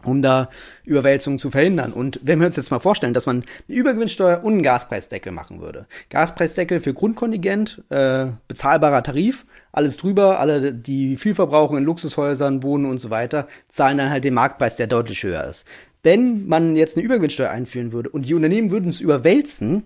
um 0.04 0.22
da 0.22 0.50
Überwälzungen 0.86 1.40
zu 1.40 1.52
verhindern. 1.52 1.94
Und 1.94 2.20
wenn 2.24 2.40
wir 2.40 2.48
uns 2.48 2.56
jetzt 2.56 2.72
mal 2.72 2.80
vorstellen, 2.80 3.14
dass 3.14 3.26
man 3.26 3.44
eine 3.68 3.78
Übergewinnsteuer 3.78 4.44
und 4.44 4.54
einen 4.54 4.64
Gaspreisdeckel 4.64 5.32
machen 5.32 5.62
würde. 5.62 5.88
Gaspreisdeckel 6.10 6.80
für 6.80 6.94
Grundkontingent, 6.94 7.84
äh, 7.90 8.28
bezahlbarer 8.48 9.04
Tarif, 9.04 9.46
alles 9.72 9.98
drüber, 9.98 10.40
alle, 10.40 10.74
die 10.74 11.18
viel 11.18 11.36
verbrauchen 11.36 11.78
in 11.78 11.84
Luxushäusern, 11.84 12.64
wohnen 12.64 12.86
und 12.86 12.98
so 12.98 13.10
weiter, 13.10 13.48
zahlen 13.70 13.98
dann 13.98 14.10
halt 14.10 14.24
den 14.24 14.34
Marktpreis, 14.34 14.76
der 14.76 14.88
deutlich 14.88 15.24
höher 15.24 15.46
ist. 15.46 15.66
Wenn 16.04 16.48
man 16.48 16.76
jetzt 16.76 16.98
eine 16.98 17.06
Übergewinnsteuer 17.06 17.50
einführen 17.50 17.94
würde 17.94 18.10
und 18.10 18.28
die 18.28 18.34
Unternehmen 18.34 18.72
würden 18.72 18.90
es 18.90 19.00
überwälzen, 19.00 19.84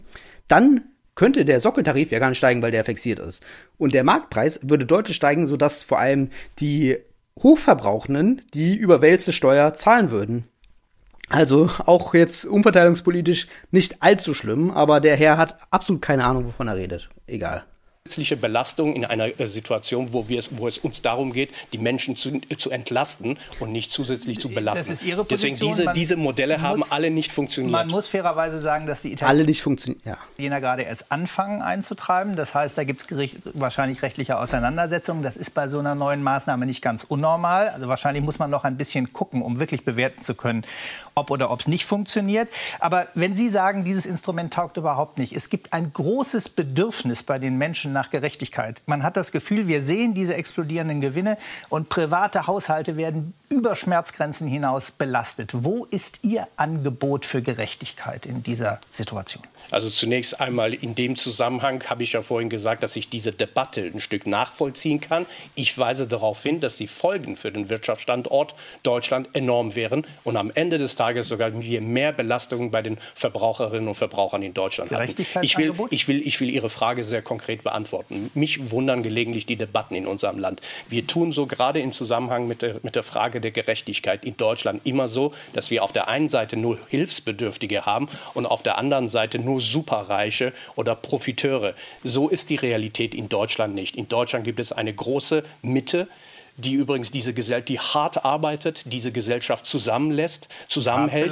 dann 0.47 0.81
könnte 1.17 1.43
der 1.43 1.59
Sockeltarif 1.59 2.11
ja 2.11 2.19
gar 2.19 2.29
nicht 2.29 2.37
steigen, 2.37 2.61
weil 2.61 2.71
der 2.71 2.85
fixiert 2.85 3.19
ist. 3.19 3.43
Und 3.77 3.93
der 3.93 4.05
Marktpreis 4.05 4.61
würde 4.63 4.85
deutlich 4.85 5.17
steigen, 5.17 5.45
sodass 5.47 5.83
vor 5.83 5.99
allem 5.99 6.29
die 6.59 6.97
Hochverbrauchenden 7.39 8.43
die 8.53 8.75
überwälzte 8.75 9.33
Steuer 9.33 9.73
zahlen 9.73 10.11
würden. 10.11 10.45
Also 11.27 11.69
auch 11.85 12.13
jetzt 12.13 12.45
umverteilungspolitisch 12.45 13.47
nicht 13.71 14.01
allzu 14.01 14.33
schlimm, 14.33 14.71
aber 14.71 15.01
der 15.01 15.17
Herr 15.17 15.37
hat 15.37 15.57
absolut 15.71 16.01
keine 16.01 16.23
Ahnung, 16.23 16.45
wovon 16.45 16.69
er 16.69 16.77
redet. 16.77 17.09
Egal 17.25 17.65
zusätzliche 18.07 18.37
Belastung 18.37 18.95
in 18.95 19.05
einer 19.05 19.39
äh, 19.39 19.47
Situation, 19.47 20.13
wo, 20.13 20.29
wir 20.29 20.39
es, 20.39 20.57
wo 20.57 20.67
es 20.67 20.77
uns 20.77 21.01
darum 21.01 21.33
geht, 21.33 21.51
die 21.73 21.77
Menschen 21.77 22.15
zu, 22.15 22.39
zu 22.57 22.69
entlasten 22.69 23.37
und 23.59 23.71
nicht 23.71 23.91
zusätzlich 23.91 24.39
zu 24.39 24.49
belasten. 24.49 24.87
Das 24.87 25.01
ist 25.01 25.05
Ihre 25.05 25.25
Position. 25.25 25.57
Deswegen 25.57 25.71
diese, 25.71 25.93
diese 25.93 26.15
Modelle 26.15 26.61
haben 26.61 26.83
alle 26.89 27.11
nicht 27.11 27.31
funktioniert. 27.31 27.71
Man 27.71 27.87
muss 27.89 28.07
fairerweise 28.07 28.59
sagen, 28.59 28.87
dass 28.87 29.01
die 29.01 29.13
Italiener 29.13 29.29
alle 29.29 29.45
nicht 29.45 29.61
funktionieren. 29.61 30.01
Ja. 30.37 30.59
gerade 30.59 30.83
erst 30.83 31.11
anfangen 31.11 31.61
einzutreiben. 31.61 32.35
Das 32.35 32.53
heißt, 32.53 32.77
da 32.77 32.83
gibt 32.83 33.11
es 33.11 33.29
wahrscheinlich 33.53 34.01
rechtliche 34.01 34.37
Auseinandersetzungen. 34.39 35.23
Das 35.23 35.35
ist 35.35 35.53
bei 35.53 35.67
so 35.67 35.79
einer 35.79 35.95
neuen 35.95 36.23
Maßnahme 36.23 36.65
nicht 36.65 36.81
ganz 36.81 37.03
unnormal. 37.03 37.69
Also 37.69 37.87
wahrscheinlich 37.87 38.23
muss 38.23 38.39
man 38.39 38.49
noch 38.49 38.63
ein 38.63 38.77
bisschen 38.77 39.11
gucken, 39.11 39.41
um 39.41 39.59
wirklich 39.59 39.83
bewerten 39.83 40.21
zu 40.21 40.33
können, 40.33 40.65
ob 41.15 41.31
oder 41.31 41.51
ob 41.51 41.59
es 41.59 41.67
nicht 41.67 41.85
funktioniert. 41.85 42.47
Aber 42.79 43.07
wenn 43.15 43.35
Sie 43.35 43.49
sagen, 43.49 43.83
dieses 43.83 44.05
Instrument 44.05 44.53
taugt 44.53 44.77
überhaupt 44.77 45.17
nicht, 45.17 45.33
es 45.33 45.49
gibt 45.49 45.73
ein 45.73 45.91
großes 45.91 46.49
Bedürfnis 46.49 47.23
bei 47.23 47.39
den 47.39 47.57
Menschen 47.57 47.91
nach 47.97 48.11
Gerechtigkeit. 48.11 48.81
Man 48.85 49.01
hat 49.01 49.17
das 49.17 49.31
Gefühl, 49.31 49.67
wir 49.67 49.81
sehen 49.81 50.13
diese 50.13 50.35
explodierenden 50.35 51.01
Gewinne 51.01 51.37
und 51.69 51.89
private 51.89 52.45
Haushalte 52.45 52.95
werden 52.95 53.33
über 53.49 53.75
Schmerzgrenzen 53.75 54.47
hinaus 54.47 54.91
belastet. 54.91 55.51
Wo 55.53 55.85
ist 55.85 56.19
Ihr 56.23 56.47
Angebot 56.57 57.25
für 57.25 57.41
Gerechtigkeit 57.41 58.25
in 58.25 58.43
dieser 58.43 58.79
Situation? 58.91 59.43
Also 59.71 59.89
zunächst 59.89 60.39
einmal 60.39 60.73
in 60.73 60.95
dem 60.95 61.15
Zusammenhang 61.15 61.83
habe 61.89 62.03
ich 62.03 62.13
ja 62.13 62.21
vorhin 62.21 62.49
gesagt, 62.49 62.83
dass 62.83 62.95
ich 62.95 63.09
diese 63.09 63.31
Debatte 63.31 63.81
ein 63.81 63.99
Stück 63.99 64.27
nachvollziehen 64.27 65.01
kann. 65.01 65.25
Ich 65.55 65.77
weise 65.77 66.07
darauf 66.07 66.41
hin, 66.43 66.59
dass 66.59 66.77
die 66.77 66.87
Folgen 66.87 67.35
für 67.35 67.51
den 67.51 67.69
Wirtschaftsstandort 67.69 68.55
Deutschland 68.83 69.35
enorm 69.35 69.75
wären 69.75 70.05
und 70.23 70.37
am 70.37 70.51
Ende 70.53 70.77
des 70.77 70.95
Tages 70.95 71.27
sogar 71.27 71.59
wir 71.59 71.81
mehr 71.81 72.11
Belastungen 72.11 72.71
bei 72.71 72.81
den 72.81 72.97
Verbraucherinnen 73.15 73.87
und 73.87 73.95
Verbrauchern 73.95 74.41
in 74.41 74.53
Deutschland 74.53 74.91
hatten. 74.91 75.15
Ich 75.41 75.57
will, 75.57 75.73
ich, 75.89 76.07
will, 76.07 76.25
ich 76.25 76.39
will 76.39 76.49
Ihre 76.49 76.69
Frage 76.69 77.03
sehr 77.03 77.21
konkret 77.21 77.63
beantworten. 77.63 77.86
Mich 78.33 78.71
wundern 78.71 79.03
gelegentlich 79.03 79.45
die 79.45 79.55
Debatten 79.55 79.95
in 79.95 80.07
unserem 80.07 80.39
Land. 80.39 80.61
Wir 80.89 81.07
tun 81.07 81.31
so 81.31 81.45
gerade 81.45 81.79
im 81.79 81.93
Zusammenhang 81.93 82.47
mit 82.47 82.61
der, 82.61 82.75
mit 82.83 82.95
der 82.95 83.03
Frage 83.03 83.41
der 83.41 83.51
Gerechtigkeit 83.51 84.23
in 84.23 84.37
Deutschland 84.37 84.81
immer 84.85 85.07
so, 85.07 85.33
dass 85.53 85.71
wir 85.71 85.83
auf 85.83 85.91
der 85.91 86.07
einen 86.07 86.29
Seite 86.29 86.57
nur 86.57 86.79
Hilfsbedürftige 86.89 87.85
haben 87.85 88.07
und 88.33 88.45
auf 88.45 88.63
der 88.63 88.77
anderen 88.77 89.09
Seite 89.09 89.39
nur 89.39 89.61
Superreiche 89.61 90.53
oder 90.75 90.95
Profiteure. 90.95 91.73
So 92.03 92.29
ist 92.29 92.49
die 92.49 92.55
Realität 92.55 93.13
in 93.13 93.29
Deutschland 93.29 93.75
nicht. 93.75 93.95
In 93.95 94.07
Deutschland 94.07 94.45
gibt 94.45 94.59
es 94.59 94.71
eine 94.71 94.93
große 94.93 95.43
Mitte, 95.61 96.07
die 96.57 96.73
übrigens 96.73 97.11
diese 97.11 97.33
Gesellschaft, 97.33 97.69
die 97.69 97.79
hart 97.79 98.25
arbeitet, 98.25 98.81
diese 98.85 99.11
Gesellschaft 99.11 99.65
zusammenlässt, 99.65 100.49
zusammenhält 100.67 101.31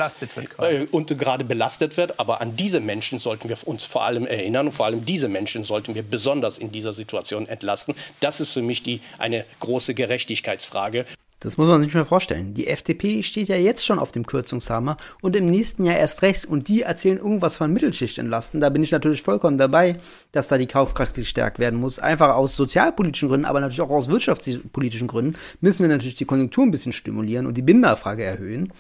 äh, 0.60 0.86
und 0.92 1.18
gerade 1.18 1.44
belastet 1.44 1.98
wird. 1.98 2.20
Aber 2.20 2.42
an 2.42 2.56
diese 2.56 2.80
Menschen 2.80 3.20
sollten 3.20 3.50
wir 3.50 3.58
uns 3.66 3.86
vor 3.86 4.04
allem 4.04 4.26
erinnern 4.28 4.68
und 4.68 4.74
vor 4.74 4.86
allem 4.86 5.06
diese 5.06 5.28
Menschen 5.28 5.64
sollten 5.64 5.96
wir 5.96 6.04
besonders 6.04 6.58
in 6.58 6.72
dieser 6.72 6.94
Situation 6.94 7.48
entlasten. 7.48 7.96
Das 8.20 8.40
ist 8.40 8.54
für 8.54 8.62
mich 8.62 8.84
die, 8.84 9.02
eine 9.18 9.46
große 9.60 9.96
Gerechtigkeitsfrage. 9.96 11.06
Das 11.46 11.58
muss 11.58 11.68
man 11.68 11.84
sich 11.84 11.94
mal 11.94 12.06
vorstellen. 12.06 12.56
Die 12.56 12.66
FDP 12.66 13.22
steht 13.22 13.50
ja 13.50 13.56
jetzt 13.56 13.86
schon 13.86 14.00
auf 14.00 14.12
dem 14.12 14.26
Kürzungshammer 14.26 14.98
und 15.22 15.36
im 15.36 15.46
nächsten 15.46 15.86
Jahr 15.86 15.96
erst 15.96 16.24
recht. 16.24 16.46
Und 16.46 16.68
die 16.68 16.82
erzählen 16.82 17.20
irgendwas 17.20 17.58
von 17.58 17.72
Mittelschicht 17.72 18.18
entlasten. 18.18 18.62
Da 18.62 18.70
bin 18.70 18.82
ich 18.82 18.92
natürlich 18.92 19.22
vollkommen 19.22 19.60
dabei, 19.60 19.98
dass 20.32 20.48
da 20.48 20.58
die 20.58 20.66
Kaufkraft 20.66 21.14
gestärkt 21.14 21.60
werden 21.60 21.80
muss. 21.80 22.00
Einfach 22.00 22.34
aus 22.34 22.56
sozialpolitischen 22.56 23.30
Gründen, 23.30 23.46
aber 23.46 23.60
natürlich 23.60 23.82
auch 23.82 23.92
aus 23.92 24.10
wirtschaftspolitischen 24.10 25.08
Gründen 25.08 25.36
müssen 25.62 25.84
wir 25.84 25.88
natürlich 25.88 26.16
die 26.16 26.26
Konjunktur 26.26 26.64
ein 26.64 26.72
bisschen 26.72 26.94
stimulieren 26.94 27.46
und 27.46 27.56
die 27.56 27.62
Binnennachfrage 27.62 28.24
erhöhen. 28.24 28.74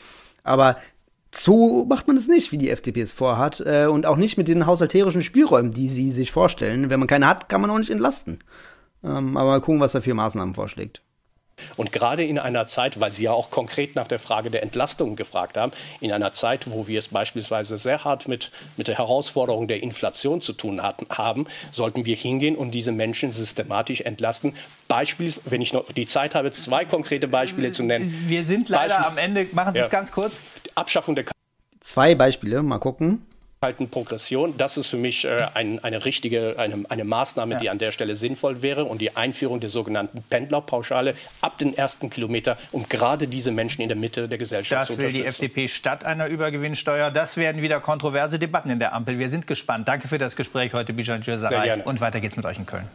Aber 0.43 0.77
so 1.31 1.85
macht 1.85 2.07
man 2.07 2.17
es 2.17 2.27
nicht, 2.27 2.51
wie 2.51 2.57
die 2.57 2.71
FDP 2.71 3.01
es 3.01 3.13
vorhat. 3.13 3.59
Äh, 3.63 3.85
und 3.85 4.07
auch 4.07 4.17
nicht 4.17 4.37
mit 4.37 4.47
den 4.47 4.65
haushalterischen 4.65 5.21
Spielräumen, 5.21 5.69
die 5.69 5.87
sie 5.87 6.09
sich 6.09 6.31
vorstellen. 6.31 6.89
Wenn 6.89 6.97
man 6.99 7.07
keine 7.07 7.27
hat, 7.27 7.47
kann 7.47 7.61
man 7.61 7.69
auch 7.69 7.77
nicht 7.77 7.91
entlasten. 7.91 8.39
Ähm, 9.03 9.37
aber 9.37 9.51
mal 9.51 9.61
gucken, 9.61 9.81
was 9.81 9.93
er 9.93 10.01
für 10.01 10.15
Maßnahmen 10.15 10.55
vorschlägt. 10.55 11.04
Und 11.77 11.91
gerade 11.91 12.23
in 12.23 12.39
einer 12.39 12.67
Zeit, 12.67 12.99
weil 12.99 13.11
Sie 13.11 13.23
ja 13.23 13.31
auch 13.31 13.49
konkret 13.49 13.95
nach 13.95 14.07
der 14.07 14.19
Frage 14.19 14.51
der 14.51 14.63
Entlastung 14.63 15.15
gefragt 15.15 15.57
haben, 15.57 15.71
in 16.01 16.11
einer 16.11 16.31
Zeit, 16.31 16.69
wo 16.71 16.87
wir 16.87 16.99
es 16.99 17.09
beispielsweise 17.09 17.77
sehr 17.77 18.03
hart 18.03 18.27
mit, 18.27 18.51
mit 18.77 18.87
der 18.87 18.97
Herausforderung 18.97 19.67
der 19.67 19.83
Inflation 19.83 20.41
zu 20.41 20.53
tun 20.53 20.81
hatten, 20.81 21.07
haben, 21.09 21.47
sollten 21.71 22.05
wir 22.05 22.15
hingehen 22.15 22.55
und 22.55 22.71
diese 22.71 22.91
Menschen 22.91 23.31
systematisch 23.31 24.01
entlasten. 24.01 24.53
Beispiel, 24.87 25.33
wenn 25.45 25.61
ich 25.61 25.73
noch 25.73 25.91
die 25.91 26.05
Zeit 26.05 26.35
habe, 26.35 26.51
zwei 26.51 26.85
konkrete 26.85 27.27
Beispiele 27.27 27.71
zu 27.71 27.83
nennen. 27.83 28.13
Wir 28.27 28.45
sind 28.45 28.69
leider 28.69 28.95
Beispiel, 28.95 29.11
am 29.11 29.17
Ende. 29.17 29.47
Machen 29.51 29.73
Sie 29.73 29.79
es 29.79 29.89
ganz 29.89 30.11
kurz. 30.11 30.43
Abschaffung 30.75 31.15
der 31.15 31.25
Zwei 31.81 32.15
Beispiele, 32.15 32.63
mal 32.63 32.79
gucken 32.79 33.25
halten 33.61 33.89
Progression. 33.89 34.57
Das 34.57 34.77
ist 34.77 34.87
für 34.87 34.97
mich 34.97 35.25
äh, 35.25 35.37
ein, 35.53 35.79
eine 35.83 36.05
richtige, 36.05 36.55
eine, 36.59 36.83
eine 36.89 37.03
Maßnahme, 37.03 37.53
ja. 37.53 37.59
die 37.59 37.69
an 37.69 37.79
der 37.79 37.91
Stelle 37.91 38.15
sinnvoll 38.15 38.61
wäre 38.61 38.85
und 38.85 39.01
die 39.01 39.15
Einführung 39.15 39.59
der 39.59 39.69
sogenannten 39.69 40.23
Pendlerpauschale 40.29 41.15
ab 41.41 41.57
den 41.57 41.75
ersten 41.75 42.09
Kilometer, 42.09 42.57
um 42.71 42.87
gerade 42.87 43.27
diese 43.27 43.51
Menschen 43.51 43.81
in 43.81 43.87
der 43.87 43.97
Mitte 43.97 44.27
der 44.27 44.37
Gesellschaft 44.37 44.81
das 44.81 44.87
zu 44.87 44.93
unterstützen. 44.93 45.25
Das 45.25 45.39
will 45.39 45.47
die 45.47 45.47
FDP 45.47 45.67
statt 45.67 46.05
einer 46.05 46.27
Übergewinnsteuer. 46.27 47.11
Das 47.11 47.37
werden 47.37 47.61
wieder 47.61 47.79
kontroverse 47.79 48.39
Debatten 48.39 48.69
in 48.69 48.79
der 48.79 48.93
Ampel. 48.93 49.19
Wir 49.19 49.29
sind 49.29 49.47
gespannt. 49.47 49.87
Danke 49.87 50.07
für 50.07 50.17
das 50.17 50.35
Gespräch 50.35 50.73
heute, 50.73 50.93
Bijan 50.93 51.21
Djursaray. 51.21 51.81
Und 51.83 52.01
weiter 52.01 52.19
geht's 52.19 52.37
mit 52.37 52.45
euch 52.45 52.57
in 52.57 52.65
Köln. 52.65 52.87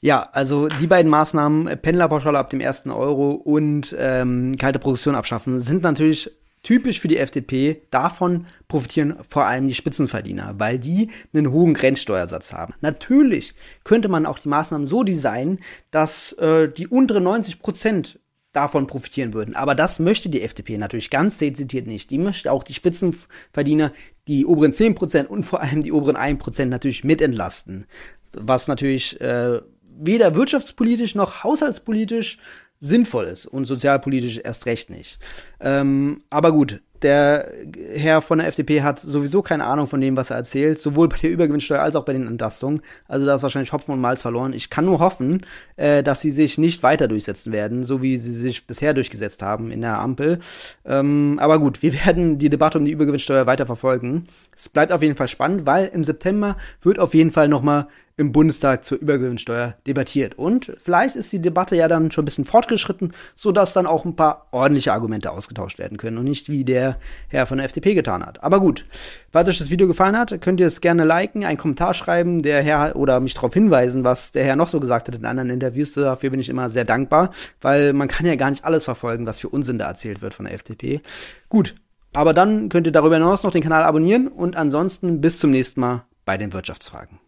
Ja, 0.00 0.28
also 0.32 0.68
die 0.68 0.86
beiden 0.86 1.10
Maßnahmen, 1.10 1.80
Pendlerpauschale 1.80 2.38
ab 2.38 2.50
dem 2.50 2.60
ersten 2.60 2.90
Euro 2.90 3.30
und 3.30 3.96
ähm, 3.98 4.54
kalte 4.58 4.78
Progression 4.78 5.14
abschaffen, 5.14 5.60
sind 5.60 5.82
natürlich 5.82 6.30
Typisch 6.64 6.98
für 6.98 7.08
die 7.08 7.18
FDP, 7.18 7.82
davon 7.90 8.46
profitieren 8.68 9.16
vor 9.28 9.44
allem 9.44 9.66
die 9.66 9.74
Spitzenverdiener, 9.74 10.54
weil 10.58 10.78
die 10.78 11.10
einen 11.32 11.52
hohen 11.52 11.74
Grenzsteuersatz 11.74 12.52
haben. 12.52 12.74
Natürlich 12.80 13.54
könnte 13.84 14.08
man 14.08 14.24
auch 14.24 14.38
die 14.38 14.48
Maßnahmen 14.48 14.86
so 14.86 15.04
designen, 15.04 15.60
dass 15.90 16.32
äh, 16.32 16.68
die 16.68 16.88
unteren 16.88 17.24
90 17.24 17.60
Prozent 17.60 18.18
davon 18.52 18.86
profitieren 18.86 19.34
würden. 19.34 19.54
Aber 19.54 19.74
das 19.74 20.00
möchte 20.00 20.30
die 20.30 20.40
FDP 20.40 20.78
natürlich 20.78 21.10
ganz 21.10 21.36
dezidiert 21.36 21.86
nicht. 21.86 22.10
Die 22.10 22.18
möchte 22.18 22.50
auch 22.50 22.62
die 22.62 22.72
Spitzenverdiener, 22.72 23.92
die 24.26 24.46
oberen 24.46 24.72
10 24.72 24.94
Prozent 24.94 25.28
und 25.28 25.44
vor 25.44 25.60
allem 25.60 25.82
die 25.82 25.92
oberen 25.92 26.16
1 26.16 26.38
Prozent 26.38 26.70
natürlich 26.70 27.04
mit 27.04 27.20
entlasten. 27.20 27.84
Was 28.32 28.68
natürlich 28.68 29.20
äh, 29.20 29.60
weder 29.98 30.34
wirtschaftspolitisch 30.34 31.14
noch 31.14 31.44
haushaltspolitisch 31.44 32.38
sinnvoll 32.84 33.24
ist 33.24 33.46
und 33.46 33.66
sozialpolitisch 33.66 34.40
erst 34.44 34.66
recht 34.66 34.90
nicht. 34.90 35.18
Ähm, 35.60 36.18
aber 36.30 36.52
gut, 36.52 36.80
der 37.04 37.52
Herr 37.94 38.22
von 38.22 38.38
der 38.38 38.48
FDP 38.48 38.82
hat 38.82 38.98
sowieso 38.98 39.42
keine 39.42 39.64
Ahnung 39.64 39.86
von 39.86 40.00
dem, 40.00 40.16
was 40.16 40.30
er 40.30 40.36
erzählt, 40.36 40.78
sowohl 40.78 41.08
bei 41.08 41.18
der 41.18 41.30
Übergewinnsteuer 41.30 41.80
als 41.80 41.96
auch 41.96 42.04
bei 42.04 42.14
den 42.14 42.26
Entlastungen. 42.26 42.80
Also 43.08 43.26
da 43.26 43.34
ist 43.34 43.42
wahrscheinlich 43.42 43.72
Hopfen 43.72 43.92
und 43.92 44.00
Malz 44.00 44.22
verloren. 44.22 44.54
Ich 44.54 44.70
kann 44.70 44.86
nur 44.86 45.00
hoffen, 45.00 45.44
äh, 45.76 46.02
dass 46.02 46.22
sie 46.22 46.30
sich 46.30 46.56
nicht 46.56 46.82
weiter 46.82 47.06
durchsetzen 47.06 47.52
werden, 47.52 47.84
so 47.84 48.00
wie 48.00 48.16
sie 48.16 48.32
sich 48.32 48.66
bisher 48.66 48.94
durchgesetzt 48.94 49.42
haben 49.42 49.70
in 49.70 49.82
der 49.82 49.98
Ampel. 49.98 50.40
Ähm, 50.86 51.38
aber 51.40 51.58
gut, 51.58 51.82
wir 51.82 51.92
werden 52.06 52.38
die 52.38 52.48
Debatte 52.48 52.78
um 52.78 52.86
die 52.86 52.92
Übergewinnsteuer 52.92 53.46
weiter 53.46 53.66
verfolgen. 53.66 54.26
Es 54.56 54.70
bleibt 54.70 54.90
auf 54.90 55.02
jeden 55.02 55.16
Fall 55.16 55.28
spannend, 55.28 55.66
weil 55.66 55.86
im 55.88 56.04
September 56.04 56.56
wird 56.80 56.98
auf 56.98 57.12
jeden 57.12 57.32
Fall 57.32 57.48
nochmal 57.48 57.86
im 58.16 58.30
Bundestag 58.30 58.84
zur 58.84 58.98
Übergewinnsteuer 58.98 59.74
debattiert. 59.86 60.36
Und 60.38 60.72
vielleicht 60.78 61.16
ist 61.16 61.32
die 61.32 61.42
Debatte 61.42 61.74
ja 61.74 61.88
dann 61.88 62.12
schon 62.12 62.22
ein 62.22 62.26
bisschen 62.26 62.44
fortgeschritten, 62.44 63.12
sodass 63.34 63.72
dann 63.72 63.86
auch 63.86 64.04
ein 64.04 64.14
paar 64.14 64.46
ordentliche 64.52 64.92
Argumente 64.92 65.32
ausgetauscht 65.32 65.78
werden 65.78 65.98
können 65.98 66.18
und 66.18 66.24
nicht 66.24 66.48
wie 66.48 66.64
der 66.64 66.98
Herr 67.28 67.46
von 67.46 67.58
der 67.58 67.64
FDP 67.64 67.94
getan 67.94 68.24
hat. 68.24 68.42
Aber 68.44 68.60
gut, 68.60 68.86
falls 69.32 69.48
euch 69.48 69.58
das 69.58 69.70
Video 69.70 69.88
gefallen 69.88 70.16
hat, 70.16 70.40
könnt 70.40 70.60
ihr 70.60 70.66
es 70.66 70.80
gerne 70.80 71.04
liken, 71.04 71.44
einen 71.44 71.58
Kommentar 71.58 71.92
schreiben, 71.92 72.42
der 72.42 72.62
Herr 72.62 72.94
oder 72.94 73.18
mich 73.18 73.34
darauf 73.34 73.52
hinweisen, 73.52 74.04
was 74.04 74.30
der 74.30 74.44
Herr 74.44 74.56
noch 74.56 74.68
so 74.68 74.78
gesagt 74.78 75.08
hat 75.08 75.16
in 75.16 75.24
anderen 75.24 75.50
Interviews. 75.50 75.94
Dafür 75.94 76.30
bin 76.30 76.40
ich 76.40 76.48
immer 76.48 76.68
sehr 76.68 76.84
dankbar, 76.84 77.30
weil 77.60 77.92
man 77.92 78.08
kann 78.08 78.26
ja 78.26 78.36
gar 78.36 78.50
nicht 78.50 78.64
alles 78.64 78.84
verfolgen, 78.84 79.26
was 79.26 79.40
für 79.40 79.48
Unsinn 79.48 79.78
da 79.78 79.88
erzählt 79.88 80.22
wird 80.22 80.34
von 80.34 80.44
der 80.44 80.54
FDP. 80.54 81.00
Gut, 81.48 81.74
aber 82.14 82.32
dann 82.32 82.68
könnt 82.68 82.86
ihr 82.86 82.92
darüber 82.92 83.16
hinaus 83.16 83.42
noch 83.42 83.50
den 83.50 83.62
Kanal 83.62 83.82
abonnieren 83.82 84.28
und 84.28 84.56
ansonsten 84.56 85.20
bis 85.20 85.40
zum 85.40 85.50
nächsten 85.50 85.80
Mal 85.80 86.04
bei 86.24 86.38
den 86.38 86.52
Wirtschaftsfragen. 86.52 87.23